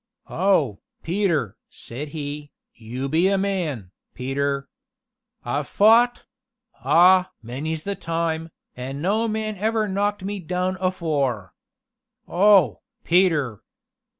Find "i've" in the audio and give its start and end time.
5.45-5.67